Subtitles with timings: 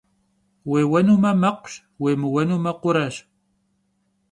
[0.67, 3.15] Vuêueme– mekhuş, vuêmıueme, khureş.